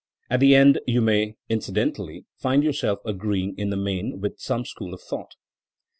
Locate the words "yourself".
2.63-3.01